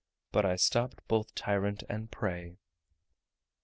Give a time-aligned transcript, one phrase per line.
[0.31, 2.57] But I stopped both tyrant and prey.